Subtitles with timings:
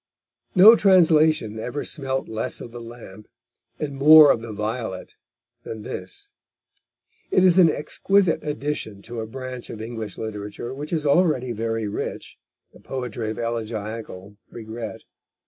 [0.55, 3.27] No translation ever smelt less of the lamp,
[3.77, 5.13] and more of the violet
[5.61, 6.31] than this.
[7.29, 11.87] It is an exquisite addition to a branch of English literature, which is already very
[11.87, 12.39] rich,
[12.73, 15.03] the poetry of elegiacal regret.